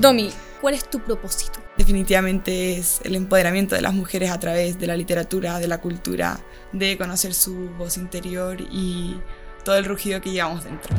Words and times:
Domi, 0.00 0.30
¿cuál 0.62 0.72
es 0.72 0.88
tu 0.88 1.00
propósito? 1.00 1.60
Definitivamente 1.76 2.78
es 2.78 3.02
el 3.04 3.14
empoderamiento 3.16 3.74
de 3.74 3.82
las 3.82 3.92
mujeres 3.92 4.30
a 4.30 4.40
través 4.40 4.78
de 4.78 4.86
la 4.86 4.96
literatura, 4.96 5.58
de 5.58 5.68
la 5.68 5.76
cultura, 5.76 6.40
de 6.72 6.96
conocer 6.96 7.34
su 7.34 7.68
voz 7.76 7.98
interior 7.98 8.62
y 8.62 9.20
todo 9.62 9.76
el 9.76 9.84
rugido 9.84 10.22
que 10.22 10.30
llevamos 10.30 10.64
dentro. 10.64 10.96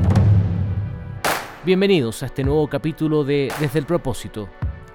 Bienvenidos 1.65 2.21
a 2.21 2.27
este 2.27 2.43
nuevo 2.43 2.67
capítulo 2.67 3.23
de 3.23 3.51
Desde 3.59 3.79
el 3.79 3.87
propósito. 3.87 4.49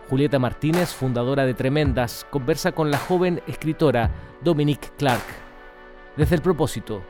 Julieta 0.09 0.39
Martínez, 0.39 0.91
fundadora 0.91 1.45
de 1.45 1.55
Tremendas, 1.55 2.25
conversa 2.31 2.71
con 2.71 2.93
la 2.93 2.99
joven 2.99 3.43
escritora 3.49 4.13
Dominique 4.41 4.91
Clark. 4.97 5.25
Desde 6.17 6.37
el 6.37 6.43
propósito, 6.43 7.03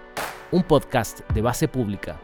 un 0.50 0.62
podcast 0.62 1.20
de 1.34 1.42
base 1.42 1.68
pública. 1.68 2.18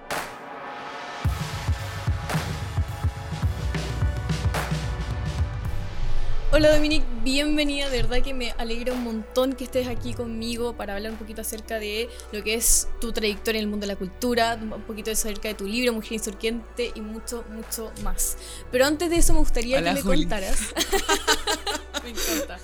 Hola 6.54 6.76
Dominique, 6.76 7.06
bienvenida, 7.24 7.88
de 7.88 8.02
verdad 8.02 8.22
que 8.22 8.34
me 8.34 8.50
alegra 8.58 8.92
un 8.92 9.02
montón 9.02 9.54
que 9.54 9.64
estés 9.64 9.88
aquí 9.88 10.12
conmigo 10.12 10.76
para 10.76 10.94
hablar 10.94 11.12
un 11.12 11.18
poquito 11.18 11.40
acerca 11.40 11.78
de 11.78 12.10
lo 12.30 12.44
que 12.44 12.52
es 12.52 12.88
tu 13.00 13.10
trayectoria 13.10 13.58
en 13.58 13.64
el 13.64 13.70
mundo 13.70 13.86
de 13.86 13.94
la 13.94 13.98
cultura, 13.98 14.58
un 14.60 14.82
poquito 14.82 15.10
acerca 15.10 15.48
de 15.48 15.54
tu 15.54 15.66
libro 15.66 15.94
Mujer 15.94 16.12
Insurgente 16.12 16.92
y 16.94 17.00
mucho, 17.00 17.42
mucho 17.48 17.90
más. 18.02 18.36
Pero 18.70 18.84
antes 18.84 19.08
de 19.08 19.16
eso 19.16 19.32
me 19.32 19.38
gustaría 19.38 19.82
que 19.82 19.92
me 19.92 20.02
contaras. 20.02 20.74
me 22.04 22.10
encanta. 22.10 22.58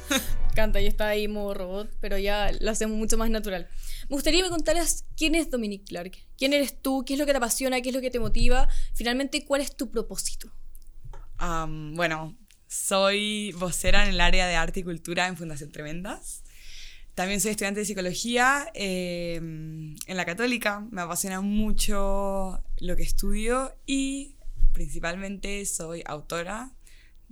Canta, 0.54 0.82
ya 0.82 0.88
está 0.88 1.08
ahí 1.08 1.26
modo 1.26 1.54
robot, 1.54 1.90
pero 1.98 2.18
ya 2.18 2.52
lo 2.60 2.70
hacemos 2.70 2.98
mucho 2.98 3.16
más 3.16 3.30
natural. 3.30 3.68
Me 4.10 4.16
gustaría 4.16 4.40
que 4.40 4.50
me 4.50 4.50
contaras 4.50 5.06
quién 5.16 5.34
es 5.34 5.50
Dominique 5.50 5.86
Clark, 5.86 6.12
quién 6.36 6.52
eres 6.52 6.82
tú, 6.82 7.04
qué 7.06 7.14
es 7.14 7.18
lo 7.18 7.24
que 7.24 7.32
te 7.32 7.38
apasiona, 7.38 7.80
qué 7.80 7.88
es 7.88 7.94
lo 7.94 8.02
que 8.02 8.10
te 8.10 8.20
motiva, 8.20 8.68
finalmente 8.92 9.46
cuál 9.46 9.62
es 9.62 9.74
tu 9.74 9.90
propósito. 9.90 10.52
bueno, 11.38 12.36
soy 12.68 13.52
vocera 13.52 14.04
en 14.04 14.10
el 14.10 14.20
área 14.20 14.46
de 14.46 14.54
arte 14.54 14.80
y 14.80 14.84
cultura 14.84 15.26
en 15.26 15.36
Fundación 15.36 15.72
Tremendas. 15.72 16.44
También 17.14 17.40
soy 17.40 17.50
estudiante 17.50 17.80
de 17.80 17.86
psicología 17.86 18.70
eh, 18.74 19.34
en 19.34 20.16
la 20.16 20.24
católica. 20.24 20.86
Me 20.92 21.00
apasiona 21.00 21.40
mucho 21.40 22.62
lo 22.78 22.94
que 22.94 23.02
estudio 23.02 23.74
y 23.86 24.36
principalmente 24.72 25.66
soy 25.66 26.04
autora. 26.06 26.70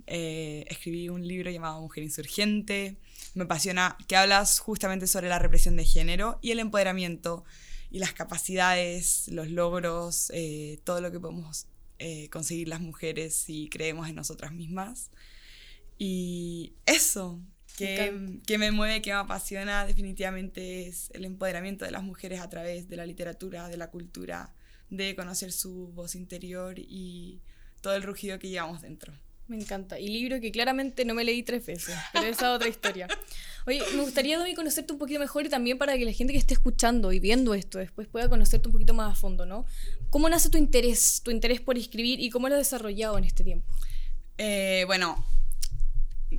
Eh, 0.07 0.65
escribí 0.69 1.07
un 1.07 1.25
libro 1.25 1.51
llamado 1.51 1.79
Mujer 1.79 2.03
Insurgente. 2.03 2.97
Me 3.33 3.43
apasiona 3.43 3.95
que 4.07 4.17
hablas 4.17 4.59
justamente 4.59 5.07
sobre 5.07 5.29
la 5.29 5.39
represión 5.39 5.77
de 5.77 5.85
género 5.85 6.39
y 6.41 6.51
el 6.51 6.59
empoderamiento 6.59 7.45
y 7.89 7.99
las 7.99 8.11
capacidades, 8.11 9.27
los 9.29 9.49
logros, 9.49 10.31
eh, 10.33 10.79
todo 10.83 10.99
lo 10.99 11.11
que 11.11 11.19
podemos 11.19 11.67
conseguir 12.31 12.67
las 12.67 12.81
mujeres 12.81 13.33
si 13.33 13.69
creemos 13.69 14.07
en 14.09 14.15
nosotras 14.15 14.51
mismas. 14.51 15.11
Y 15.97 16.73
eso, 16.85 17.41
que, 17.77 18.39
que, 18.45 18.57
me 18.57 18.71
mueve, 18.71 19.01
que 19.01 19.11
me 19.11 19.17
apasiona 19.17 19.85
definitivamente 19.85 20.87
es 20.87 21.09
el 21.13 21.25
empoderamiento 21.25 21.85
de 21.85 21.91
las 21.91 22.03
mujeres 22.03 22.39
a 22.41 22.49
través 22.49 22.87
de 22.89 22.97
la 22.97 23.05
literatura, 23.05 23.67
de 23.67 23.77
la 23.77 23.89
cultura, 23.89 24.53
de 24.89 25.15
conocer 25.15 25.51
su 25.51 25.87
voz 25.89 26.15
interior 26.15 26.75
y 26.77 27.41
todo 27.81 27.95
el 27.95 28.03
rugido 28.03 28.39
que 28.39 28.49
llevamos 28.49 28.81
dentro. 28.81 29.13
Me 29.47 29.55
encanta. 29.55 29.97
Y 29.99 30.09
libro 30.09 30.41
que 30.41 30.51
claramente 30.51 31.05
no 31.05 31.13
me 31.13 31.23
leí 31.23 31.41
tres 31.41 31.65
veces, 31.65 31.95
pero 32.11 32.25
esa 32.25 32.49
es 32.49 32.55
otra 32.55 32.67
historia. 32.67 33.07
Oye, 33.65 33.81
me 33.95 34.01
gustaría, 34.01 34.37
Domi, 34.37 34.53
conocerte 34.55 34.91
un 34.93 34.99
poquito 34.99 35.19
mejor 35.19 35.45
y 35.45 35.49
también 35.49 35.77
para 35.77 35.97
que 35.97 36.03
la 36.05 36.11
gente 36.11 36.33
que 36.33 36.39
esté 36.39 36.53
escuchando 36.53 37.13
y 37.13 37.19
viendo 37.19 37.53
esto 37.53 37.77
después 37.79 38.07
pueda 38.07 38.27
conocerte 38.27 38.67
un 38.67 38.73
poquito 38.73 38.93
más 38.93 39.11
a 39.11 39.15
fondo, 39.15 39.45
¿no? 39.45 39.65
¿Cómo 40.09 40.27
nace 40.29 40.49
tu 40.49 40.57
interés, 40.57 41.21
tu 41.23 41.31
interés 41.31 41.61
por 41.61 41.77
escribir 41.77 42.19
y 42.19 42.29
cómo 42.29 42.49
lo 42.49 42.55
has 42.55 42.61
desarrollado 42.61 43.17
en 43.17 43.23
este 43.23 43.43
tiempo? 43.43 43.65
Eh, 44.37 44.83
bueno, 44.85 45.25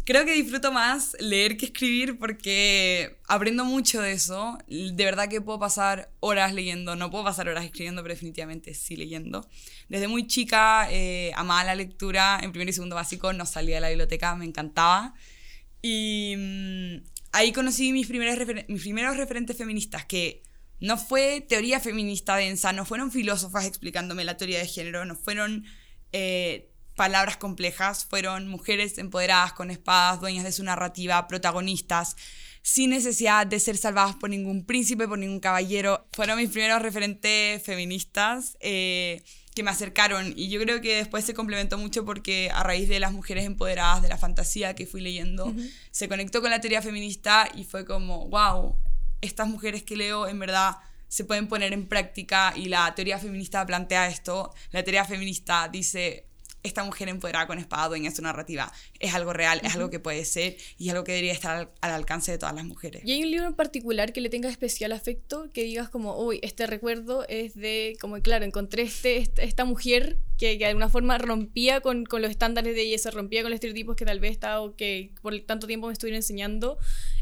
Creo 0.09 0.25
que 0.25 0.33
disfruto 0.33 0.73
más 0.73 1.15
leer 1.21 1.59
que 1.59 1.67
escribir 1.67 2.19
porque 2.19 3.19
aprendo 3.27 3.67
mucho 3.67 4.01
de 4.01 4.13
eso. 4.13 4.57
De 4.67 5.05
verdad 5.05 5.29
que 5.29 5.43
puedo 5.43 5.59
pasar 5.59 6.11
horas 6.21 6.55
leyendo. 6.55 6.97
No 6.97 7.11
puedo 7.11 7.25
pasar 7.25 7.47
horas 7.47 7.67
escribiendo, 7.67 8.01
pero 8.01 8.15
definitivamente 8.15 8.73
sí 8.73 8.97
leyendo. 8.97 9.47
Desde 9.91 10.09
muy 10.09 10.27
chica 10.27 10.89
eh, 10.91 11.31
amaba 11.35 11.63
la 11.63 11.75
lectura. 11.75 12.41
En 12.43 12.53
primer 12.53 12.71
y 12.71 12.73
segundo 12.73 12.97
básico 12.97 13.35
no 13.35 13.45
salía 13.45 13.75
de 13.75 13.81
la 13.83 13.91
biblioteca, 13.91 14.35
me 14.35 14.47
encantaba. 14.47 15.15
Y 15.83 16.37
mm, 16.39 16.97
ahí 17.33 17.53
conocí 17.53 17.93
mis 17.93 18.07
primeros, 18.07 18.39
mis 18.67 18.81
primeros 18.81 19.15
referentes 19.19 19.59
feministas, 19.59 20.07
que 20.07 20.43
no 20.81 20.97
fue 20.97 21.43
teoría 21.47 21.81
feminista 21.81 22.35
densa, 22.37 22.73
no 22.73 22.87
fueron 22.87 23.13
filósofas 23.13 23.67
explicándome 23.67 24.25
la 24.25 24.39
teoría 24.39 24.61
de 24.61 24.67
género, 24.69 25.05
no 25.05 25.17
fueron... 25.17 25.67
Eh, 26.13 26.71
palabras 26.99 27.37
complejas, 27.37 28.05
fueron 28.05 28.49
mujeres 28.49 28.99
empoderadas 28.99 29.53
con 29.53 29.71
espadas, 29.71 30.21
dueñas 30.21 30.45
de 30.45 30.53
su 30.53 30.65
narrativa, 30.65 31.29
protagonistas, 31.29 32.17
sin 32.61 32.91
necesidad 32.91 33.47
de 33.47 33.61
ser 33.61 33.77
salvadas 33.77 34.17
por 34.17 34.29
ningún 34.29 34.67
príncipe, 34.67 35.07
por 35.07 35.19
ningún 35.19 35.39
caballero. 35.39 36.07
Fueron 36.13 36.37
mis 36.37 36.51
primeros 36.51 36.83
referentes 36.83 37.63
feministas 37.63 38.59
eh, 38.61 39.23
que 39.55 39.63
me 39.63 39.71
acercaron 39.71 40.35
y 40.37 40.49
yo 40.51 40.61
creo 40.61 40.81
que 40.81 40.97
después 40.97 41.25
se 41.25 41.35
complementó 41.35 41.79
mucho 41.79 42.05
porque 42.05 42.51
a 42.53 42.65
raíz 42.65 42.89
de 42.89 42.99
las 42.99 43.13
mujeres 43.13 43.47
empoderadas, 43.47 44.03
de 44.03 44.09
la 44.09 44.19
fantasía 44.19 44.75
que 44.75 44.85
fui 44.87 45.01
leyendo, 45.01 45.55
se 45.93 46.09
conectó 46.09 46.41
con 46.41 46.51
la 46.51 46.61
teoría 46.61 46.83
feminista 46.83 47.49
y 47.55 47.63
fue 47.63 47.85
como, 47.85 48.29
wow, 48.29 48.77
estas 49.21 49.49
mujeres 49.49 49.85
que 49.85 49.97
leo 49.97 50.27
en 50.27 50.41
verdad 50.41 50.77
se 51.07 51.25
pueden 51.25 51.47
poner 51.49 51.73
en 51.73 51.87
práctica 51.89 52.53
y 52.55 52.67
la 52.67 52.95
teoría 52.95 53.19
feminista 53.19 53.65
plantea 53.65 54.09
esto. 54.09 54.53
La 54.73 54.83
teoría 54.83 55.05
feminista 55.05 55.69
dice 55.69 56.28
esta 56.63 56.85
mujer 56.85 57.09
empoderada 57.09 57.47
con 57.47 57.59
espada 57.59 57.89
dueña 57.89 58.11
su 58.11 58.23
narrativa. 58.23 58.73
Es 58.99 59.15
algo 59.15 59.33
real, 59.33 59.61
es 59.63 59.75
algo 59.75 59.91
que 59.91 60.01
puede 60.01 60.25
ser 60.25 60.57
y 60.77 60.89
es 60.89 60.93
algo 60.93 61.05
que 61.05 61.13
debería 61.13 61.33
estar 61.33 61.73
al, 61.81 61.91
alcance 61.91 62.33
de 62.33 62.39
todas 62.39 62.55
las 62.55 62.65
mujeres. 62.65 63.03
¿Y 63.05 63.13
hay 63.13 63.23
un 63.23 63.31
libro 63.31 63.47
en 63.47 63.55
particular 63.55 64.13
que 64.13 64.21
le 64.21 64.29
tenga 64.29 64.49
especial 64.49 64.93
afecto? 64.93 65.51
Que 65.53 65.65
digas 65.65 65.89
como, 65.89 66.19
uy, 66.19 66.41
este 66.43 66.67
recuerdo 66.67 67.27
es 67.29 67.55
de, 67.55 67.97
como 68.01 68.21
claro, 68.21 68.45
encontré 68.45 68.83
este, 68.83 69.31
esta 69.39 69.65
mujer 69.65 70.19
que, 70.39 70.57
de 70.57 70.65
alguna 70.67 70.89
forma 70.89 71.19
rompía 71.19 71.81
con, 71.81 72.07
con, 72.07 72.23
los 72.23 72.31
estándares 72.31 72.75
de 72.75 72.83
belleza, 72.83 73.11
rompía 73.11 73.43
con 73.43 73.51
los 73.51 73.57
estereotipos 73.57 73.97
que 73.97 74.05
tal 74.05 74.21
vez 74.21 74.31
estaba 74.31 74.61
o 74.61 74.77
que 74.77 75.13
por 75.21 75.39
tanto 75.41 75.67
tiempo 75.67 75.89
me 75.89 75.93
estuvieron 75.93 76.17
enseñando. 76.17 76.79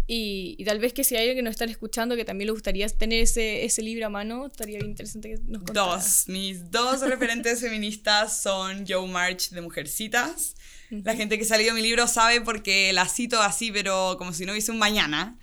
Y, 0.06 0.62
tal 0.64 0.78
vez 0.78 0.92
que 0.92 1.02
si 1.02 1.16
hay 1.16 1.22
alguien 1.22 1.38
que 1.38 1.42
nos 1.42 1.52
está 1.52 1.64
escuchando 1.64 2.14
que 2.14 2.24
también 2.24 2.46
le 2.46 2.52
gustaría 2.52 2.88
tener 2.88 3.22
ese, 3.22 3.64
ese 3.64 3.82
libro 3.82 4.06
a 4.06 4.10
mano, 4.10 4.46
estaría 4.46 4.78
bien 4.78 4.90
interesante 4.90 5.30
que 5.30 5.38
nos 5.46 5.64
contaras. 5.64 6.24
Dos. 6.26 6.28
Mis 6.28 6.70
dos 6.70 7.00
referentes 7.00 7.60
feministas 7.60 8.40
son 8.40 8.84
Joe 8.86 9.08
March 9.08 9.50
de 9.50 9.60
Mujercitas. 9.62 10.54
La 10.90 11.16
gente 11.16 11.36
que 11.36 11.44
ha 11.44 11.48
salido 11.48 11.74
mi 11.74 11.82
libro 11.82 12.06
sabe 12.06 12.40
porque 12.40 12.92
la 12.92 13.08
cito 13.08 13.42
así, 13.42 13.72
pero 13.72 14.14
como 14.18 14.32
si 14.32 14.46
no 14.46 14.52
hubiese 14.52 14.70
un 14.70 14.78
mañana. 14.78 15.36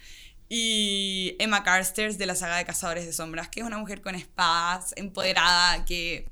Y 0.47 1.35
Emma 1.39 1.63
Carsters 1.63 2.17
de 2.17 2.27
la 2.27 2.35
saga 2.35 2.57
de 2.57 2.65
Cazadores 2.65 3.05
de 3.05 3.11
Sombras, 3.11 3.49
que 3.49 3.61
es 3.61 3.65
una 3.65 3.77
mujer 3.77 4.01
con 4.01 4.15
espadas, 4.15 4.93
empoderada, 4.95 5.83
que 5.83 6.27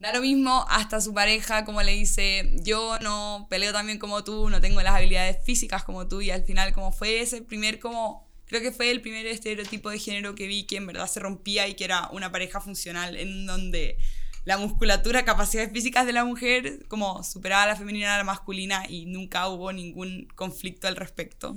Da 0.00 0.14
lo 0.14 0.22
mismo 0.22 0.64
hasta 0.70 0.98
su 1.02 1.12
pareja, 1.12 1.66
como 1.66 1.82
le 1.82 1.92
dice, 1.92 2.50
yo 2.62 2.98
no 3.00 3.46
peleo 3.50 3.70
tan 3.70 3.84
bien 3.84 3.98
como 3.98 4.24
tú, 4.24 4.48
no 4.48 4.58
tengo 4.58 4.80
las 4.80 4.94
habilidades 4.94 5.44
físicas 5.44 5.84
como 5.84 6.08
tú, 6.08 6.22
y 6.22 6.30
al 6.30 6.42
final 6.42 6.72
como 6.72 6.90
fue 6.90 7.20
ese 7.20 7.42
primer 7.42 7.78
como, 7.78 8.26
creo 8.46 8.62
que 8.62 8.72
fue 8.72 8.90
el 8.90 9.02
primer 9.02 9.26
estereotipo 9.26 9.90
de 9.90 9.98
género 9.98 10.34
que 10.34 10.46
vi 10.46 10.64
que 10.64 10.76
en 10.76 10.86
verdad 10.86 11.06
se 11.06 11.20
rompía 11.20 11.68
y 11.68 11.74
que 11.74 11.84
era 11.84 12.08
una 12.12 12.32
pareja 12.32 12.62
funcional 12.62 13.14
en 13.14 13.44
donde 13.44 13.98
la 14.44 14.58
musculatura, 14.58 15.24
capacidades 15.24 15.72
físicas 15.72 16.06
de 16.06 16.12
la 16.12 16.24
mujer 16.24 16.86
como 16.88 17.22
superaba 17.22 17.64
a 17.64 17.66
la 17.68 17.76
femenina 17.76 18.14
a 18.14 18.18
la 18.18 18.24
masculina 18.24 18.84
y 18.88 19.06
nunca 19.06 19.48
hubo 19.48 19.72
ningún 19.72 20.28
conflicto 20.34 20.88
al 20.88 20.96
respecto. 20.96 21.54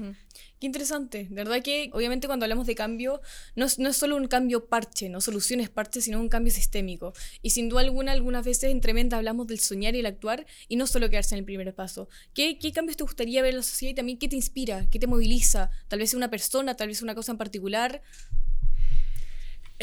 Qué 0.60 0.68
interesante. 0.68 1.28
De 1.30 1.36
verdad 1.36 1.62
que, 1.62 1.90
obviamente, 1.94 2.28
cuando 2.28 2.46
hablamos 2.46 2.66
de 2.68 2.76
cambio, 2.76 3.22
no 3.56 3.66
es, 3.66 3.80
no 3.80 3.90
es 3.90 3.98
solo 3.98 4.16
un 4.16 4.28
cambio 4.28 4.66
parche, 4.68 5.10
no 5.10 5.20
soluciones 5.20 5.70
parche, 5.70 6.02
sino 6.02 6.20
un 6.20 6.30
cambio 6.30 6.54
sistémico. 6.54 7.14
Y 7.42 7.50
sin 7.50 7.68
duda 7.68 7.82
alguna, 7.82 8.14
algunas 8.14 8.46
veces 8.46 8.72
en 8.72 8.80
Tremenda 8.80 9.18
hablamos 9.18 9.48
del 9.48 9.60
soñar 9.60 9.96
y 9.96 10.00
el 10.00 10.06
actuar 10.06 10.46
y 10.68 10.78
no 10.78 10.88
solo 10.88 11.10
quedarse 11.10 11.36
en 11.36 11.40
el 11.40 11.46
primer 11.46 11.76
paso. 11.76 12.08
¿Qué, 12.34 12.58
qué 12.60 12.72
cambios 12.72 12.98
te 12.98 13.04
gustaría 13.04 13.42
ver 13.42 13.52
en 13.52 13.58
la 13.58 13.64
sociedad 13.64 13.92
y 13.92 13.96
también 13.96 14.18
qué 14.18 14.28
te 14.28 14.36
inspira, 14.36 14.88
qué 14.90 15.00
te 15.00 15.08
moviliza? 15.08 15.70
Tal 15.88 16.00
vez 16.00 16.14
una 16.14 16.30
persona, 16.30 16.76
tal 16.76 16.88
vez 16.88 17.02
una 17.02 17.14
cosa 17.14 17.34
en 17.34 17.38
particular. 17.38 18.02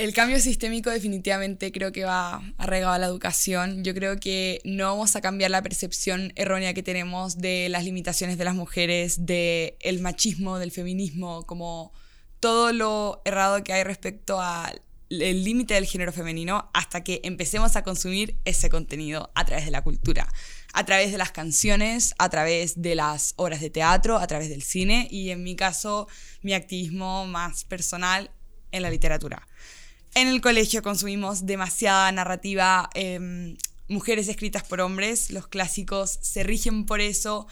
El 0.00 0.14
cambio 0.14 0.40
sistémico 0.40 0.88
definitivamente 0.88 1.70
creo 1.72 1.92
que 1.92 2.04
va 2.04 2.42
arraigado 2.56 2.94
a 2.94 2.98
la 2.98 3.04
educación. 3.04 3.84
Yo 3.84 3.92
creo 3.92 4.18
que 4.18 4.62
no 4.64 4.86
vamos 4.86 5.14
a 5.14 5.20
cambiar 5.20 5.50
la 5.50 5.60
percepción 5.60 6.32
errónea 6.36 6.72
que 6.72 6.82
tenemos 6.82 7.36
de 7.36 7.68
las 7.68 7.84
limitaciones 7.84 8.38
de 8.38 8.44
las 8.46 8.54
mujeres, 8.54 9.26
del 9.26 9.74
el 9.80 10.00
machismo, 10.00 10.58
del 10.58 10.70
feminismo, 10.70 11.44
como 11.44 11.92
todo 12.40 12.72
lo 12.72 13.20
errado 13.26 13.62
que 13.62 13.74
hay 13.74 13.84
respecto 13.84 14.40
al 14.40 14.80
límite 15.10 15.74
del 15.74 15.84
género 15.84 16.12
femenino 16.12 16.70
hasta 16.72 17.04
que 17.04 17.20
empecemos 17.22 17.76
a 17.76 17.82
consumir 17.82 18.38
ese 18.46 18.70
contenido 18.70 19.30
a 19.34 19.44
través 19.44 19.66
de 19.66 19.70
la 19.70 19.82
cultura, 19.82 20.32
a 20.72 20.86
través 20.86 21.12
de 21.12 21.18
las 21.18 21.30
canciones, 21.30 22.14
a 22.16 22.30
través 22.30 22.80
de 22.80 22.94
las 22.94 23.34
obras 23.36 23.60
de 23.60 23.68
teatro, 23.68 24.16
a 24.16 24.26
través 24.26 24.48
del 24.48 24.62
cine 24.62 25.08
y 25.10 25.28
en 25.28 25.42
mi 25.42 25.56
caso 25.56 26.08
mi 26.40 26.54
activismo 26.54 27.26
más 27.26 27.64
personal 27.64 28.30
en 28.72 28.80
la 28.80 28.88
literatura. 28.88 29.46
En 30.14 30.26
el 30.26 30.40
colegio 30.40 30.82
consumimos 30.82 31.46
demasiada 31.46 32.10
narrativa 32.10 32.90
em, 32.94 33.56
mujeres 33.88 34.28
escritas 34.28 34.64
por 34.64 34.80
hombres, 34.80 35.30
los 35.30 35.46
clásicos 35.46 36.18
se 36.20 36.42
rigen 36.42 36.84
por 36.84 37.00
eso. 37.00 37.46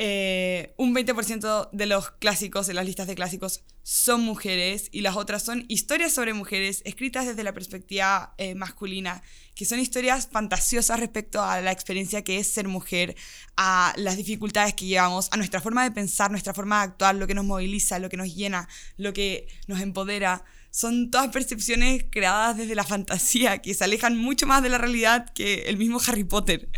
Eh, 0.00 0.74
un 0.76 0.94
20% 0.94 1.70
de 1.72 1.86
los 1.86 2.12
clásicos 2.12 2.68
en 2.68 2.76
las 2.76 2.86
listas 2.86 3.08
de 3.08 3.16
clásicos 3.16 3.64
son 3.82 4.20
mujeres 4.20 4.90
y 4.92 5.00
las 5.00 5.16
otras 5.16 5.42
son 5.42 5.64
historias 5.66 6.12
sobre 6.12 6.34
mujeres 6.34 6.82
escritas 6.84 7.26
desde 7.26 7.42
la 7.42 7.52
perspectiva 7.52 8.32
eh, 8.38 8.54
masculina, 8.54 9.20
que 9.56 9.64
son 9.64 9.80
historias 9.80 10.28
fantasiosas 10.30 11.00
respecto 11.00 11.42
a 11.42 11.60
la 11.60 11.72
experiencia 11.72 12.22
que 12.22 12.38
es 12.38 12.46
ser 12.46 12.68
mujer, 12.68 13.16
a 13.56 13.92
las 13.96 14.16
dificultades 14.16 14.74
que 14.74 14.86
llevamos, 14.86 15.28
a 15.32 15.36
nuestra 15.36 15.60
forma 15.60 15.82
de 15.82 15.90
pensar, 15.90 16.30
nuestra 16.30 16.54
forma 16.54 16.78
de 16.78 16.92
actuar, 16.92 17.16
lo 17.16 17.26
que 17.26 17.34
nos 17.34 17.44
moviliza, 17.44 17.98
lo 17.98 18.08
que 18.08 18.16
nos 18.16 18.32
llena, 18.32 18.68
lo 18.98 19.12
que 19.12 19.48
nos 19.66 19.80
empodera 19.80 20.44
son 20.70 21.10
todas 21.10 21.28
percepciones 21.28 22.04
creadas 22.10 22.56
desde 22.56 22.74
la 22.74 22.84
fantasía, 22.84 23.58
que 23.58 23.74
se 23.74 23.84
alejan 23.84 24.16
mucho 24.16 24.46
más 24.46 24.62
de 24.62 24.68
la 24.68 24.78
realidad 24.78 25.30
que 25.34 25.62
el 25.68 25.76
mismo 25.76 26.00
Harry 26.06 26.24
Potter. 26.24 26.68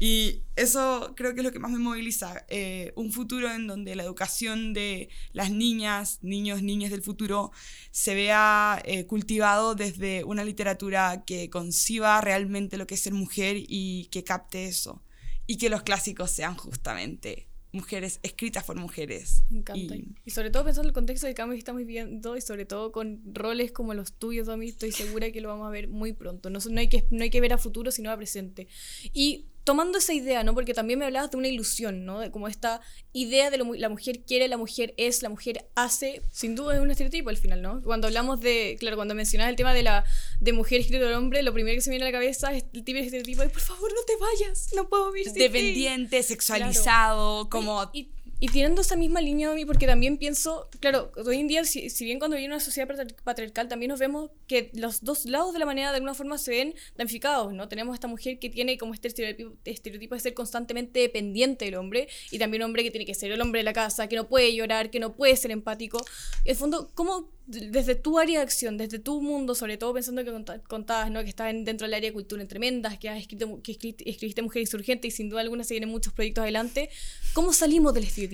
Y 0.00 0.42
eso 0.54 1.14
creo 1.16 1.34
que 1.34 1.40
es 1.40 1.44
lo 1.44 1.50
que 1.50 1.58
más 1.58 1.72
me 1.72 1.78
moviliza. 1.78 2.44
Eh, 2.48 2.92
un 2.94 3.10
futuro 3.10 3.50
en 3.50 3.66
donde 3.66 3.96
la 3.96 4.04
educación 4.04 4.72
de 4.72 5.08
las 5.32 5.50
niñas, 5.50 6.18
niños, 6.22 6.62
niñas 6.62 6.90
del 6.90 7.02
futuro 7.02 7.50
se 7.90 8.14
vea 8.14 8.80
eh, 8.84 9.06
cultivado 9.06 9.74
desde 9.74 10.22
una 10.22 10.44
literatura 10.44 11.24
que 11.24 11.50
conciba 11.50 12.20
realmente 12.20 12.76
lo 12.76 12.86
que 12.86 12.94
es 12.94 13.00
ser 13.00 13.12
mujer 13.12 13.56
y 13.56 14.06
que 14.12 14.22
capte 14.22 14.66
eso. 14.66 15.02
Y 15.46 15.56
que 15.56 15.70
los 15.70 15.82
clásicos 15.82 16.30
sean 16.30 16.54
justamente 16.54 17.47
mujeres, 17.72 18.20
escritas 18.22 18.64
por 18.64 18.76
mujeres. 18.76 19.44
Me 19.50 19.58
encanta. 19.58 19.94
Y, 20.24 20.30
sobre 20.30 20.50
todo 20.50 20.64
pensando 20.64 20.86
en 20.86 20.90
el 20.90 20.94
contexto 20.94 21.26
de 21.26 21.34
cambio 21.34 21.54
que 21.54 21.58
estamos 21.58 21.80
viviendo 21.80 22.36
y 22.36 22.40
sobre 22.40 22.64
todo 22.64 22.92
con 22.92 23.20
roles 23.34 23.72
como 23.72 23.94
los 23.94 24.12
tuyos, 24.12 24.46
Domi, 24.46 24.68
estoy 24.68 24.92
segura 24.92 25.30
que 25.30 25.40
lo 25.40 25.48
vamos 25.48 25.66
a 25.66 25.70
ver 25.70 25.88
muy 25.88 26.12
pronto. 26.12 26.50
No, 26.50 26.58
no, 26.70 26.80
hay, 26.80 26.88
que, 26.88 27.06
no 27.10 27.22
hay 27.22 27.30
que 27.30 27.40
ver 27.40 27.52
a 27.52 27.58
futuro, 27.58 27.90
sino 27.90 28.10
a 28.10 28.16
presente. 28.16 28.68
Y 29.12 29.46
tomando 29.68 29.98
esa 29.98 30.14
idea, 30.14 30.42
¿no? 30.44 30.54
Porque 30.54 30.72
también 30.72 30.98
me 30.98 31.04
hablabas 31.04 31.30
de 31.30 31.36
una 31.36 31.46
ilusión, 31.46 32.06
¿no? 32.06 32.20
De 32.20 32.30
como 32.30 32.48
esta 32.48 32.80
idea 33.12 33.50
de 33.50 33.58
lo, 33.58 33.74
la 33.74 33.90
mujer 33.90 34.20
quiere, 34.26 34.48
la 34.48 34.56
mujer 34.56 34.94
es, 34.96 35.22
la 35.22 35.28
mujer 35.28 35.68
hace, 35.74 36.22
sin 36.32 36.54
duda 36.54 36.74
es 36.74 36.80
un 36.80 36.90
estereotipo 36.90 37.28
al 37.28 37.36
final, 37.36 37.60
¿no? 37.60 37.82
Cuando 37.82 38.06
hablamos 38.06 38.40
de, 38.40 38.78
claro, 38.80 38.96
cuando 38.96 39.14
mencionas 39.14 39.50
el 39.50 39.56
tema 39.56 39.74
de 39.74 39.82
la 39.82 40.06
de 40.40 40.54
mujer 40.54 40.80
escrito 40.80 41.04
del 41.04 41.12
hombre, 41.12 41.42
lo 41.42 41.52
primero 41.52 41.74
que 41.74 41.82
se 41.82 41.90
viene 41.90 42.06
a 42.06 42.08
la 42.08 42.12
cabeza 42.12 42.50
es 42.54 42.64
el 42.72 42.82
típico 42.82 43.04
estereotipo 43.04 43.42
de 43.42 43.50
por 43.50 43.60
favor 43.60 43.92
no 43.92 44.00
te 44.06 44.14
vayas, 44.16 44.70
no 44.74 44.88
puedo 44.88 45.12
vivir 45.12 45.26
sin 45.26 45.38
Dependiente, 45.38 46.22
sexualizado, 46.22 47.50
como... 47.50 47.90
Y 47.92 48.10
tirando 48.46 48.82
esa 48.82 48.94
misma 48.94 49.20
línea 49.20 49.50
de 49.50 49.56
mí, 49.56 49.64
porque 49.64 49.86
también 49.86 50.16
pienso, 50.16 50.68
claro, 50.78 51.10
hoy 51.26 51.40
en 51.40 51.48
día, 51.48 51.64
si, 51.64 51.90
bien 52.04 52.20
cuando 52.20 52.36
viene 52.36 52.54
una 52.54 52.62
sociedad 52.62 52.88
patriarcal, 53.24 53.66
también 53.66 53.88
nos 53.88 53.98
vemos 53.98 54.30
que 54.46 54.70
los 54.74 55.02
dos 55.02 55.26
lados 55.26 55.52
de 55.52 55.58
la 55.58 55.66
manera 55.66 55.90
de 55.90 55.96
alguna 55.96 56.14
forma 56.14 56.38
se 56.38 56.52
ven 56.52 56.74
damnificados, 56.96 57.52
¿no? 57.52 57.68
Tenemos 57.68 57.94
esta 57.94 58.06
mujer 58.06 58.38
que 58.38 58.48
tiene 58.48 58.78
como 58.78 58.94
este 58.94 59.08
estereotipo, 59.08 59.56
estereotipo 59.64 60.14
de 60.14 60.20
ser 60.20 60.34
constantemente 60.34 61.00
dependiente 61.00 61.64
del 61.64 61.74
hombre, 61.74 62.06
y 62.30 62.38
también 62.38 62.62
un 62.62 62.66
hombre 62.66 62.84
que 62.84 62.92
tiene 62.92 63.06
que 63.06 63.14
ser 63.14 63.32
el 63.32 63.40
hombre 63.40 63.58
de 63.58 63.64
la 63.64 63.72
casa, 63.72 64.08
que 64.08 64.14
no 64.14 64.28
puede 64.28 64.54
llorar, 64.54 64.90
que 64.90 65.00
no 65.00 65.16
puede 65.16 65.34
ser 65.34 65.50
empático. 65.50 65.98
En 66.44 66.50
el 66.52 66.56
fondo, 66.56 66.92
¿cómo 66.94 67.30
desde 67.48 67.94
tu 67.94 68.18
área 68.18 68.40
de 68.40 68.44
acción, 68.44 68.76
desde 68.76 68.98
tu 68.98 69.22
mundo, 69.22 69.54
sobre 69.54 69.78
todo 69.78 69.94
pensando 69.94 70.22
que 70.22 70.60
contabas, 70.68 71.10
¿no? 71.10 71.22
que 71.22 71.30
estás 71.30 71.50
dentro 71.64 71.86
del 71.86 71.94
área 71.94 72.10
de 72.10 72.12
cultura 72.12 72.42
en 72.42 72.48
tremendas, 72.48 72.98
que 72.98 73.08
has 73.08 73.18
escrito, 73.18 73.62
que 73.62 73.72
escribiste 73.72 74.42
Mujer 74.42 74.60
Insurgente 74.60 75.08
y 75.08 75.10
sin 75.10 75.30
duda 75.30 75.40
alguna 75.40 75.64
se 75.64 75.72
vienen 75.72 75.88
muchos 75.88 76.12
proyectos 76.12 76.42
adelante, 76.42 76.90
¿cómo 77.32 77.54
salimos 77.54 77.94
del 77.94 78.04
estereotipo? 78.04 78.27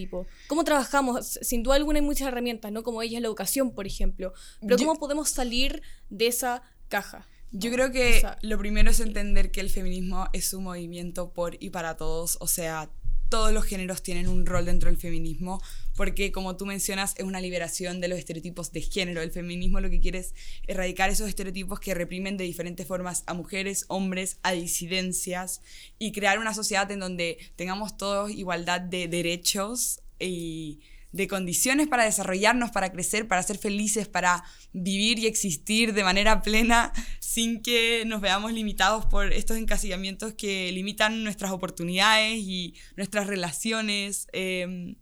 ¿Cómo 0.48 0.64
trabajamos? 0.64 1.38
Sin 1.42 1.62
duda 1.62 1.76
alguna 1.76 1.98
hay 1.98 2.04
muchas 2.04 2.28
herramientas, 2.28 2.72
¿no? 2.72 2.82
como 2.82 3.02
ella 3.02 3.18
es 3.18 3.22
la 3.22 3.28
educación, 3.28 3.74
por 3.74 3.86
ejemplo, 3.86 4.32
pero 4.60 4.76
¿cómo 4.76 4.96
podemos 4.96 5.30
salir 5.30 5.82
de 6.10 6.26
esa 6.26 6.62
caja? 6.88 7.26
Yo 7.52 7.70
creo 7.70 7.92
que 7.92 8.20
lo 8.42 8.58
primero 8.58 8.90
es 8.90 8.98
entender 8.98 9.52
que 9.52 9.60
el 9.60 9.70
feminismo 9.70 10.28
es 10.32 10.52
un 10.54 10.64
movimiento 10.64 11.32
por 11.32 11.56
y 11.62 11.70
para 11.70 11.96
todos, 11.96 12.36
o 12.40 12.48
sea, 12.48 12.90
todos 13.34 13.52
los 13.52 13.64
géneros 13.64 14.00
tienen 14.00 14.28
un 14.28 14.46
rol 14.46 14.64
dentro 14.64 14.88
del 14.88 14.96
feminismo, 14.96 15.60
porque 15.96 16.30
como 16.30 16.56
tú 16.56 16.66
mencionas, 16.66 17.16
es 17.16 17.24
una 17.24 17.40
liberación 17.40 18.00
de 18.00 18.06
los 18.06 18.16
estereotipos 18.16 18.70
de 18.70 18.80
género. 18.80 19.22
El 19.22 19.32
feminismo 19.32 19.80
lo 19.80 19.90
que 19.90 19.98
quiere 19.98 20.20
es 20.20 20.34
erradicar 20.68 21.10
esos 21.10 21.28
estereotipos 21.28 21.80
que 21.80 21.94
reprimen 21.94 22.36
de 22.36 22.44
diferentes 22.44 22.86
formas 22.86 23.24
a 23.26 23.34
mujeres, 23.34 23.86
hombres, 23.88 24.38
a 24.44 24.52
disidencias, 24.52 25.62
y 25.98 26.12
crear 26.12 26.38
una 26.38 26.54
sociedad 26.54 26.88
en 26.92 27.00
donde 27.00 27.38
tengamos 27.56 27.96
todos 27.96 28.30
igualdad 28.30 28.80
de 28.80 29.08
derechos 29.08 30.00
y 30.20 30.78
de 31.14 31.28
condiciones 31.28 31.86
para 31.86 32.04
desarrollarnos, 32.04 32.72
para 32.72 32.90
crecer, 32.90 33.28
para 33.28 33.40
ser 33.44 33.56
felices, 33.56 34.08
para 34.08 34.42
vivir 34.72 35.20
y 35.20 35.28
existir 35.28 35.94
de 35.94 36.02
manera 36.02 36.42
plena 36.42 36.92
sin 37.20 37.62
que 37.62 38.02
nos 38.04 38.20
veamos 38.20 38.52
limitados 38.52 39.06
por 39.06 39.32
estos 39.32 39.56
encasillamientos 39.56 40.34
que 40.34 40.72
limitan 40.72 41.22
nuestras 41.22 41.52
oportunidades 41.52 42.38
y 42.38 42.74
nuestras 42.96 43.28
relaciones, 43.28 44.26
em, 44.32 44.96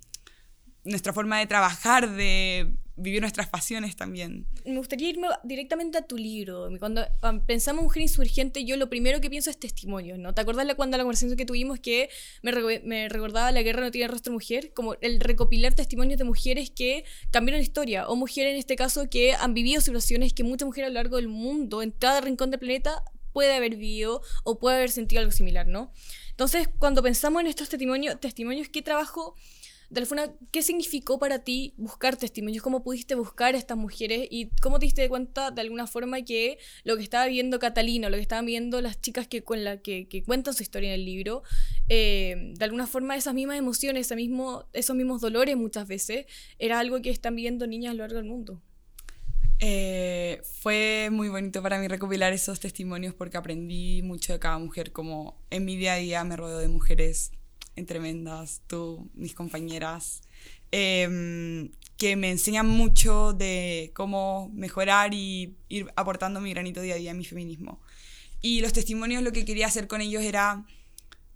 nuestra 0.84 1.14
forma 1.14 1.38
de 1.38 1.46
trabajar, 1.46 2.10
de 2.10 2.74
vivir 2.96 3.20
nuestras 3.20 3.48
pasiones 3.48 3.96
también. 3.96 4.46
Me 4.64 4.76
gustaría 4.76 5.08
irme 5.08 5.28
directamente 5.44 5.98
a 5.98 6.02
tu 6.02 6.16
libro. 6.16 6.68
Cuando 6.78 7.06
pensamos 7.46 7.80
en 7.80 7.84
mujer 7.84 8.02
insurgente, 8.02 8.64
yo 8.64 8.76
lo 8.76 8.90
primero 8.90 9.20
que 9.20 9.30
pienso 9.30 9.50
es 9.50 9.58
testimonios, 9.58 10.18
¿no? 10.18 10.34
¿Te 10.34 10.42
acuerdas 10.42 10.66
la, 10.66 10.74
cuando 10.74 10.96
la 10.96 11.04
conversación 11.04 11.36
que 11.36 11.46
tuvimos 11.46 11.80
que 11.80 12.10
me, 12.42 12.52
me, 12.84 13.08
recordaba 13.08 13.50
La 13.52 13.62
guerra 13.62 13.82
no 13.82 13.90
tiene 13.90 14.08
rostro 14.08 14.32
mujer? 14.32 14.72
Como 14.74 14.94
el 15.00 15.20
recopilar 15.20 15.74
testimonios 15.74 16.18
de 16.18 16.24
mujeres 16.24 16.70
que 16.70 17.04
cambiaron 17.30 17.60
la 17.60 17.64
historia, 17.64 18.08
o 18.08 18.16
mujeres 18.16 18.52
en 18.52 18.58
este 18.58 18.76
caso 18.76 19.08
que 19.08 19.34
han 19.34 19.54
vivido 19.54 19.80
situaciones 19.80 20.32
que 20.32 20.44
muchas 20.44 20.66
mujeres 20.66 20.88
a 20.88 20.90
lo 20.90 20.94
largo 20.94 21.16
del 21.16 21.28
mundo, 21.28 21.82
en 21.82 21.90
cada 21.90 22.20
rincón 22.20 22.50
del 22.50 22.60
planeta, 22.60 23.02
puede 23.32 23.54
haber 23.54 23.76
vivido 23.76 24.22
o 24.44 24.58
puede 24.58 24.76
haber 24.76 24.90
sentido 24.90 25.20
algo 25.20 25.32
similar, 25.32 25.66
¿no? 25.66 25.92
Entonces, 26.30 26.68
cuando 26.78 27.02
pensamos 27.02 27.40
en 27.40 27.46
estos 27.46 27.68
testimonios, 27.68 28.20
testimonios, 28.20 28.68
¿qué 28.68 28.82
trabajo 28.82 29.34
de 29.92 30.30
¿qué 30.50 30.62
significó 30.62 31.18
para 31.18 31.40
ti 31.40 31.74
buscar 31.76 32.16
testimonios? 32.16 32.62
¿Cómo 32.62 32.82
pudiste 32.82 33.14
buscar 33.14 33.54
a 33.54 33.58
estas 33.58 33.76
mujeres? 33.76 34.26
¿Y 34.30 34.48
cómo 34.62 34.78
te 34.78 34.86
diste 34.86 35.06
cuenta 35.08 35.50
de 35.50 35.60
alguna 35.60 35.86
forma 35.86 36.22
que 36.22 36.58
lo 36.84 36.96
que 36.96 37.02
estaba 37.02 37.26
viendo 37.26 37.58
Catalina, 37.58 38.08
lo 38.08 38.16
que 38.16 38.22
estaban 38.22 38.46
viendo 38.46 38.80
las 38.80 39.02
chicas 39.02 39.28
que, 39.28 39.44
con 39.44 39.64
la, 39.64 39.82
que, 39.82 40.22
cuentan 40.24 40.54
su 40.54 40.62
historia 40.62 40.94
en 40.94 41.00
el 41.00 41.04
libro, 41.04 41.42
eh, 41.90 42.54
de 42.56 42.64
alguna 42.64 42.86
forma 42.86 43.16
esas 43.16 43.34
mismas 43.34 43.58
emociones, 43.58 44.06
ese 44.06 44.16
mismo, 44.16 44.64
esos 44.72 44.96
mismos 44.96 45.20
dolores 45.20 45.56
muchas 45.58 45.86
veces, 45.86 46.24
era 46.58 46.78
algo 46.78 47.02
que 47.02 47.10
están 47.10 47.36
viendo 47.36 47.66
niñas 47.66 47.90
a 47.90 47.94
lo 47.94 48.04
largo 48.04 48.16
del 48.16 48.26
mundo? 48.26 48.62
Eh, 49.60 50.40
fue 50.60 51.10
muy 51.12 51.28
bonito 51.28 51.62
para 51.62 51.78
mí 51.78 51.86
recopilar 51.86 52.32
esos 52.32 52.60
testimonios 52.60 53.12
porque 53.14 53.36
aprendí 53.36 54.00
mucho 54.02 54.32
de 54.32 54.38
cada 54.38 54.58
mujer, 54.58 54.90
como 54.90 55.36
en 55.50 55.66
mi 55.66 55.76
día 55.76 55.92
a 55.92 55.96
día 55.96 56.24
me 56.24 56.36
rodeo 56.36 56.58
de 56.58 56.68
mujeres 56.68 57.30
tremendas, 57.86 58.62
tú, 58.66 59.10
mis 59.14 59.34
compañeras, 59.34 60.22
em, 60.70 61.70
que 61.96 62.16
me 62.16 62.30
enseñan 62.30 62.68
mucho 62.68 63.32
de 63.32 63.92
cómo 63.94 64.50
mejorar 64.54 65.14
y 65.14 65.56
ir 65.68 65.92
aportando 65.96 66.40
mi 66.40 66.50
granito 66.50 66.80
día 66.80 66.94
a 66.94 66.98
día 66.98 67.12
a 67.12 67.14
mi 67.14 67.24
feminismo. 67.24 67.80
Y 68.40 68.60
los 68.60 68.72
testimonios 68.72 69.22
lo 69.22 69.32
que 69.32 69.44
quería 69.44 69.66
hacer 69.66 69.86
con 69.86 70.00
ellos 70.00 70.22
era, 70.22 70.64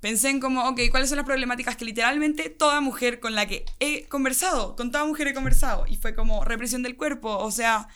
pensé 0.00 0.30
en 0.30 0.40
como, 0.40 0.68
ok, 0.68 0.80
¿cuáles 0.90 1.08
son 1.08 1.16
las 1.16 1.26
problemáticas 1.26 1.76
que 1.76 1.84
literalmente 1.84 2.50
toda 2.50 2.80
mujer 2.80 3.20
con 3.20 3.34
la 3.34 3.46
que 3.46 3.64
he 3.78 4.06
conversado, 4.06 4.76
con 4.76 4.90
toda 4.90 5.04
mujer 5.04 5.28
he 5.28 5.34
conversado? 5.34 5.87
Y 5.88 5.96
fue 5.96 6.14
como 6.14 6.44
represión 6.44 6.82
del 6.82 6.96
cuerpo, 6.96 7.38
o 7.38 7.50
sea, 7.52 7.88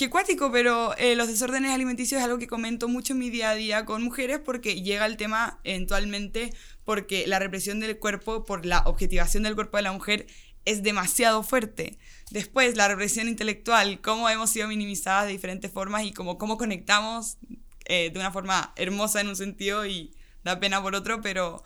qué 0.00 0.08
cuático, 0.08 0.50
pero 0.50 0.96
eh, 0.96 1.14
los 1.14 1.28
desórdenes 1.28 1.72
alimenticios 1.72 2.20
es 2.20 2.24
algo 2.24 2.38
que 2.38 2.46
comento 2.46 2.88
mucho 2.88 3.12
en 3.12 3.18
mi 3.18 3.28
día 3.28 3.50
a 3.50 3.54
día 3.54 3.84
con 3.84 4.02
mujeres 4.02 4.38
porque 4.42 4.80
llega 4.80 5.04
el 5.04 5.18
tema 5.18 5.60
eventualmente 5.62 6.54
porque 6.84 7.26
la 7.26 7.38
represión 7.38 7.80
del 7.80 7.98
cuerpo 7.98 8.44
por 8.44 8.66
la 8.66 8.82
objetivación 8.86 9.42
del 9.42 9.54
cuerpo 9.54 9.76
de 9.76 9.82
la 9.82 9.92
mujer 9.92 10.26
es 10.64 10.82
demasiado 10.82 11.42
fuerte. 11.42 11.98
Después, 12.30 12.76
la 12.76 12.88
represión 12.88 13.28
intelectual, 13.28 14.00
cómo 14.00 14.28
hemos 14.28 14.50
sido 14.50 14.68
minimizadas 14.68 15.26
de 15.26 15.32
diferentes 15.32 15.70
formas 15.70 16.04
y 16.04 16.12
cómo, 16.12 16.38
cómo 16.38 16.58
conectamos 16.58 17.38
eh, 17.86 18.10
de 18.10 18.18
una 18.18 18.30
forma 18.30 18.72
hermosa 18.76 19.20
en 19.20 19.28
un 19.28 19.36
sentido 19.36 19.86
y 19.86 20.14
da 20.44 20.60
pena 20.60 20.82
por 20.82 20.94
otro, 20.94 21.20
pero 21.22 21.62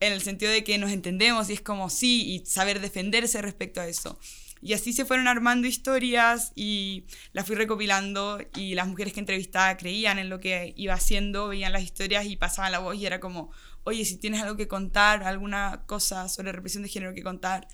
en 0.00 0.12
el 0.12 0.22
sentido 0.22 0.50
de 0.50 0.64
que 0.64 0.78
nos 0.78 0.90
entendemos 0.90 1.50
y 1.50 1.54
es 1.54 1.60
como 1.60 1.90
sí 1.90 2.24
y 2.26 2.46
saber 2.46 2.80
defenderse 2.80 3.42
respecto 3.42 3.80
a 3.80 3.86
eso. 3.86 4.18
Y 4.60 4.72
así 4.72 4.92
se 4.92 5.04
fueron 5.04 5.28
armando 5.28 5.68
historias 5.68 6.52
y 6.56 7.04
las 7.32 7.46
fui 7.46 7.54
recopilando 7.54 8.40
y 8.56 8.74
las 8.74 8.88
mujeres 8.88 9.12
que 9.12 9.20
entrevistaba 9.20 9.76
creían 9.76 10.18
en 10.18 10.28
lo 10.28 10.40
que 10.40 10.74
iba 10.76 10.94
haciendo, 10.94 11.48
veían 11.48 11.72
las 11.72 11.82
historias 11.82 12.26
y 12.26 12.36
pasaban 12.36 12.72
la 12.72 12.80
voz 12.80 12.96
y 12.96 13.06
era 13.06 13.20
como, 13.20 13.52
oye, 13.88 14.04
si 14.04 14.16
tienes 14.16 14.42
algo 14.42 14.56
que 14.56 14.68
contar, 14.68 15.22
alguna 15.22 15.84
cosa 15.86 16.28
sobre 16.28 16.52
represión 16.52 16.82
de 16.82 16.88
género 16.88 17.14
que 17.14 17.22
contar, 17.22 17.66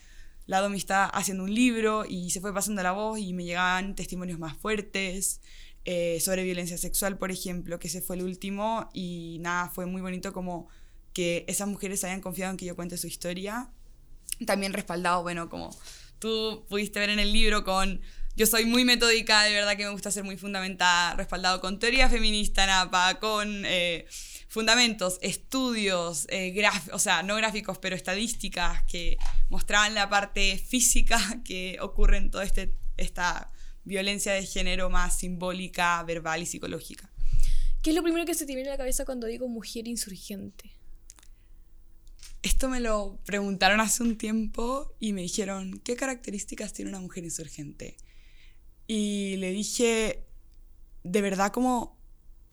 la 0.46 0.60
Domi 0.60 0.78
está 0.78 1.06
haciendo 1.06 1.44
un 1.44 1.54
libro 1.54 2.04
y 2.08 2.30
se 2.30 2.40
fue 2.40 2.52
pasando 2.52 2.82
la 2.82 2.92
voz 2.92 3.18
y 3.18 3.32
me 3.32 3.44
llegaban 3.44 3.94
testimonios 3.94 4.38
más 4.38 4.56
fuertes 4.56 5.40
eh, 5.84 6.18
sobre 6.20 6.44
violencia 6.44 6.78
sexual, 6.78 7.18
por 7.18 7.30
ejemplo, 7.30 7.78
que 7.78 7.88
ese 7.88 8.00
fue 8.00 8.16
el 8.16 8.22
último 8.22 8.88
y 8.92 9.38
nada, 9.40 9.70
fue 9.70 9.86
muy 9.86 10.02
bonito 10.02 10.32
como 10.32 10.68
que 11.12 11.44
esas 11.48 11.68
mujeres 11.68 12.04
hayan 12.04 12.20
confiado 12.20 12.50
en 12.52 12.56
que 12.56 12.64
yo 12.66 12.76
cuente 12.76 12.96
su 12.96 13.06
historia. 13.06 13.70
También 14.46 14.72
respaldado, 14.72 15.22
bueno, 15.22 15.48
como 15.48 15.70
tú 16.18 16.66
pudiste 16.68 17.00
ver 17.00 17.10
en 17.10 17.18
el 17.18 17.32
libro 17.32 17.64
con... 17.64 18.00
Yo 18.36 18.46
soy 18.46 18.64
muy 18.64 18.84
metódica, 18.84 19.44
de 19.44 19.52
verdad 19.52 19.76
que 19.76 19.84
me 19.84 19.90
gusta 19.90 20.10
ser 20.10 20.24
muy 20.24 20.36
fundamentada, 20.36 21.14
respaldado 21.14 21.60
con 21.60 21.78
teoría 21.78 22.08
feminista, 22.08 22.66
NAPA, 22.66 23.20
con 23.20 23.64
eh, 23.64 24.06
fundamentos, 24.54 25.18
estudios, 25.20 26.28
eh, 26.30 26.54
o 26.92 27.00
sea, 27.00 27.24
no 27.24 27.34
gráficos, 27.34 27.78
pero 27.78 27.96
estadísticas 27.96 28.84
que 28.84 29.18
mostraban 29.48 29.94
la 29.94 30.08
parte 30.08 30.58
física 30.58 31.18
que 31.44 31.76
ocurre 31.80 32.18
en 32.18 32.30
toda 32.30 32.44
este, 32.44 32.72
esta 32.96 33.50
violencia 33.82 34.32
de 34.32 34.46
género 34.46 34.90
más 34.90 35.18
simbólica, 35.18 36.00
verbal 36.04 36.42
y 36.42 36.46
psicológica. 36.46 37.10
¿Qué 37.82 37.90
es 37.90 37.96
lo 37.96 38.04
primero 38.04 38.24
que 38.24 38.34
se 38.34 38.46
te 38.46 38.54
viene 38.54 38.68
a 38.70 38.74
la 38.74 38.78
cabeza 38.78 39.04
cuando 39.04 39.26
digo 39.26 39.48
mujer 39.48 39.88
insurgente? 39.88 40.70
Esto 42.42 42.68
me 42.68 42.78
lo 42.78 43.18
preguntaron 43.24 43.80
hace 43.80 44.04
un 44.04 44.16
tiempo 44.16 44.94
y 45.00 45.14
me 45.14 45.22
dijeron, 45.22 45.80
¿qué 45.80 45.96
características 45.96 46.72
tiene 46.72 46.90
una 46.90 47.00
mujer 47.00 47.24
insurgente? 47.24 47.96
Y 48.86 49.34
le 49.38 49.50
dije, 49.50 50.22
de 51.02 51.20
verdad 51.22 51.50
como 51.50 51.98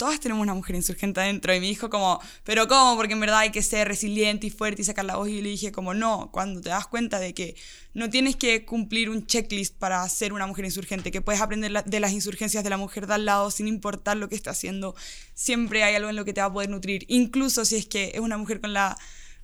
todas 0.02 0.20
tenemos 0.20 0.42
una 0.42 0.56
mujer 0.56 0.76
insurgente 0.76 1.20
adentro. 1.20 1.54
Y 1.54 1.60
me 1.60 1.68
dijo 1.68 1.92
como, 1.92 2.20
pero 2.44 2.68
¿cómo? 2.68 2.96
Porque 2.96 3.14
en 3.14 3.20
verdad 3.20 3.38
hay 3.38 3.52
que 3.52 3.62
ser 3.62 3.88
resiliente 3.88 4.48
y 4.48 4.50
fuerte 4.50 4.82
y 4.82 4.86
sacar 4.86 5.06
la 5.06 5.16
voz. 5.16 5.30
Y 5.30 5.44
le 5.44 5.50
dije 5.50 5.72
como, 5.72 5.94
no, 5.94 6.32
cuando 6.32 6.60
te 6.60 6.70
das 6.70 6.88
cuenta 6.88 7.20
de 7.20 7.36
que 7.36 7.56
no 7.94 8.10
tienes 8.10 8.36
que 8.36 8.66
cumplir 8.66 9.12
un 9.12 9.28
checklist 9.28 9.78
para 9.78 10.10
ser 10.10 10.34
una 10.34 10.48
mujer 10.48 10.66
insurgente, 10.66 11.12
que 11.12 11.22
puedes 11.22 11.40
aprender 11.40 11.84
de 11.84 12.00
las 12.00 12.14
insurgencias 12.14 12.64
de 12.64 12.72
la 12.72 12.78
mujer 12.78 13.06
de 13.06 13.14
al 13.14 13.26
lado 13.26 13.52
sin 13.52 13.68
importar 13.68 14.18
lo 14.18 14.28
que 14.28 14.34
está 14.34 14.50
haciendo, 14.50 14.96
siempre 15.36 15.84
hay 15.84 15.94
algo 15.94 16.10
en 16.10 16.16
lo 16.16 16.26
que 16.26 16.34
te 16.34 16.42
va 16.42 16.48
a 16.48 16.54
poder 16.54 16.72
nutrir. 16.72 17.06
Incluso 17.08 17.64
si 17.64 17.76
es 17.76 17.86
que 17.86 18.14
es 18.16 18.22
una 18.22 18.40
mujer 18.40 18.60
con 18.60 18.74
la 18.74 18.98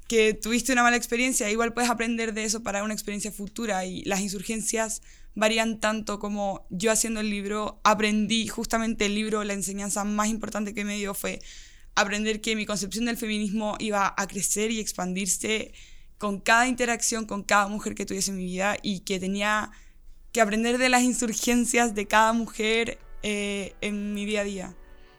que 0.08 0.34
tuviste 0.34 0.72
una 0.72 0.84
mala 0.84 0.98
experiencia, 0.98 1.50
igual 1.50 1.74
puedes 1.74 1.90
aprender 1.90 2.34
de 2.34 2.46
eso 2.46 2.64
para 2.64 2.84
una 2.84 2.94
experiencia 2.94 3.32
futura. 3.32 3.86
Y 3.86 4.04
las 4.04 4.22
insurgencias 4.22 5.02
varían 5.36 5.80
tanto 5.80 6.20
como 6.20 6.66
yo 6.70 6.92
haciendo 6.92 7.20
el 7.20 7.30
libro 7.30 7.80
aprendí 7.84 8.48
justamente 8.48 9.06
el 9.06 9.16
libro, 9.16 9.44
la 9.44 9.54
enseñanza 9.54 10.04
más 10.04 10.30
importante 10.30 10.74
que 10.74 10.84
me 10.84 10.98
dio 10.98 11.14
fue 11.14 11.40
aprender 11.96 12.42
que 12.42 12.56
mi 12.56 12.66
concepción 12.66 13.06
del 13.06 13.18
feminismo 13.18 13.76
iba 13.80 14.14
a 14.18 14.28
crecer 14.28 14.72
y 14.72 14.80
expandirse 14.80 15.74
con 16.18 16.40
cada 16.40 16.68
interacción 16.68 17.26
con 17.26 17.44
cada 17.44 17.68
mujer 17.68 17.94
que 17.94 18.06
tuviese 18.06 18.32
en 18.32 18.38
mi 18.38 18.46
vida 18.46 18.78
y 18.82 19.02
que 19.02 19.20
tenía 19.20 19.72
que 20.32 20.42
aprender 20.42 20.78
de 20.78 20.90
las 20.90 21.04
insurgencias 21.04 21.94
de 21.94 22.08
cada 22.08 22.34
mujer 22.34 22.98
eh, 23.24 23.74
en 23.82 24.14
mi 24.14 24.26
día 24.26 24.42
a 24.42 24.44
día. 24.44 24.76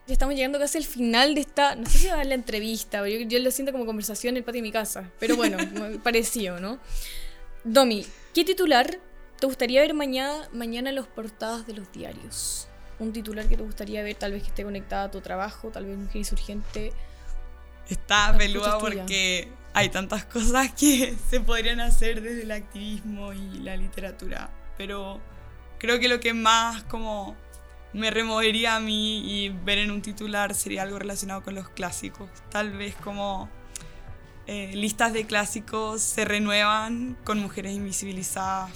Ya 0.09 0.15
estamos 0.15 0.35
llegando 0.35 0.59
casi 0.59 0.79
al 0.79 0.85
final 0.85 1.37
de 1.37 1.43
esta, 1.43 1.77
no 1.77 1.89
sé 1.89 1.99
si 1.99 2.07
va 2.09 2.21
a 2.21 2.25
la 2.25 2.35
entrevista, 2.35 3.07
yo, 3.07 3.21
yo 3.21 3.39
lo 3.39 3.51
siento 3.53 3.71
como 3.71 3.87
conversación 3.87 4.33
en 4.33 4.39
el 4.39 4.43
patio 4.43 4.59
de 4.59 4.63
mi 4.63 4.73
casa, 4.73 5.09
pero 5.21 5.37
bueno, 5.37 5.59
pareció, 6.03 6.59
¿no? 6.59 6.81
Domi, 7.63 8.05
¿qué 8.35 8.45
titular 8.45 8.99
¿Te 9.39 9.47
gustaría 9.47 9.83
ver 9.83 9.95
mañana, 9.95 10.49
mañana 10.53 10.91
los 10.91 11.07
portadas 11.07 11.65
de 11.67 11.73
los 11.75 11.93
diarios? 11.93 12.67
Un 12.99 13.13
titular 13.13 13.49
que 13.49 13.57
te 13.57 13.63
gustaría 13.63 14.03
ver, 14.03 14.17
tal 14.17 14.33
vez 14.33 14.43
que 14.43 14.49
esté 14.49 14.65
conectada 14.65 15.05
a 15.05 15.11
tu 15.13 15.21
trabajo, 15.21 15.71
tal 15.71 15.87
vez 15.87 15.97
Mujer 15.97 16.17
Insurgente. 16.17 16.93
Está 17.89 18.35
peluda 18.37 18.79
porque 18.79 19.49
hay 19.75 19.91
tantas 19.91 20.25
cosas 20.25 20.73
que 20.73 21.15
se 21.31 21.39
podrían 21.39 21.79
hacer 21.79 22.21
desde 22.21 22.43
el 22.43 22.51
activismo 22.51 23.33
y 23.33 23.61
la 23.61 23.77
literatura. 23.77 24.51
Pero 24.77 25.21
creo 25.79 26.01
que 26.01 26.09
lo 26.09 26.19
que 26.19 26.35
más 26.35 26.83
como 26.85 27.37
me 27.93 28.11
removería 28.11 28.77
a 28.77 28.81
mí 28.81 29.21
y 29.25 29.49
ver 29.49 29.79
en 29.79 29.91
un 29.91 30.03
titular 30.03 30.55
sería 30.55 30.83
algo 30.83 30.99
relacionado 30.99 31.43
con 31.43 31.55
los 31.55 31.69
clásicos. 31.69 32.29
Tal 32.51 32.77
vez 32.77 32.95
como 32.97 33.49
eh, 34.47 34.73
listas 34.75 35.13
de 35.13 35.27
clásicos 35.27 36.03
se 36.03 36.25
renuevan 36.25 37.17
con 37.25 37.39
mujeres 37.39 37.75
invisibilizadas 37.75 38.71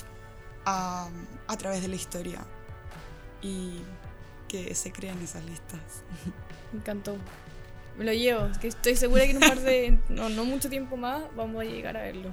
a, 0.64 1.08
través 1.58 1.82
de 1.82 1.88
la 1.88 1.96
historia 1.96 2.40
y 3.42 3.80
que 4.48 4.74
se 4.74 4.92
crean 4.92 5.20
esas 5.22 5.44
listas. 5.44 5.80
Me 6.72 6.80
encantó. 6.80 7.16
Me 7.98 8.04
lo 8.04 8.12
llevo, 8.12 8.48
que 8.60 8.68
estoy 8.68 8.96
segura 8.96 9.24
que 9.24 9.32
en 9.32 9.36
un 9.36 9.48
par 9.48 9.60
de, 9.60 9.98
no, 10.08 10.30
no 10.30 10.46
mucho 10.46 10.70
tiempo 10.70 10.96
más, 10.96 11.22
vamos 11.36 11.60
a 11.60 11.64
llegar 11.64 11.96
a 11.96 12.02
verlo. 12.02 12.32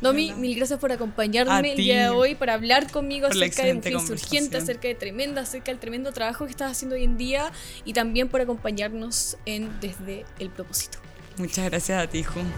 Domi, 0.00 0.32
mil 0.32 0.56
gracias 0.56 0.78
por 0.78 0.92
acompañarme 0.92 1.72
el 1.72 1.76
día 1.76 2.02
de 2.04 2.08
hoy, 2.08 2.34
para 2.34 2.54
hablar 2.54 2.90
conmigo 2.90 3.26
acerca 3.26 3.64
de 3.64 3.74
Mujer 3.74 3.92
Insurgente, 3.92 4.56
acerca 4.56 4.88
de 4.88 4.94
Tremenda, 4.94 5.42
acerca 5.42 5.70
del 5.70 5.78
tremendo 5.78 6.12
trabajo 6.12 6.46
que 6.46 6.50
estás 6.50 6.72
haciendo 6.72 6.96
hoy 6.96 7.04
en 7.04 7.18
día 7.18 7.52
y 7.84 7.92
también 7.92 8.28
por 8.28 8.40
acompañarnos 8.40 9.36
en 9.44 9.78
Desde 9.80 10.24
el 10.38 10.48
Propósito. 10.48 10.98
Muchas 11.36 11.68
gracias 11.68 12.02
a 12.02 12.06
ti, 12.06 12.22
Jun. 12.22 12.50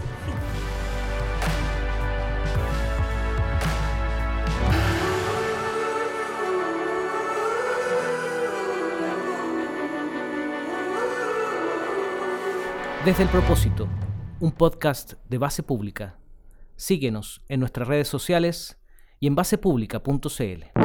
Desde 13.05 13.23
el 13.23 13.29
propósito, 13.29 13.89
un 14.39 14.53
podcast 14.53 15.15
de 15.27 15.37
base 15.37 15.61
pública. 15.61 16.15
Síguenos 16.75 17.41
en 17.49 17.59
nuestras 17.59 17.87
redes 17.87 18.07
sociales 18.07 18.79
y 19.19 19.27
en 19.27 19.35
basepublica.cl. 19.35 20.82